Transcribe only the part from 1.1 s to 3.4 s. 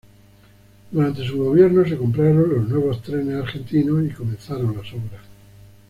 su gobierno se compraron los nuevos trenes